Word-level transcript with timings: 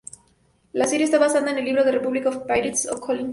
La 0.73 0.87
serie 0.87 1.05
está 1.05 1.19
basada 1.19 1.51
en 1.51 1.59
el 1.59 1.65
libro 1.65 1.83
"The 1.83 1.91
Republic 1.91 2.25
of 2.25 2.37
Pirates" 2.47 2.87
de 2.91 2.99
Colin 2.99 3.27
Woodard. 3.27 3.29